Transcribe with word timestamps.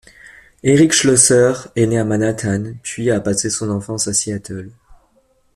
Eric 0.63 0.93
Schlosser 0.93 1.53
est 1.75 1.85
né 1.85 1.99
à 1.99 2.03
Manhattan 2.03 2.73
puis 2.81 3.11
a 3.11 3.21
passé 3.21 3.51
son 3.51 3.69
enfance 3.69 4.07
à 4.07 4.13
Seattle. 4.13 4.71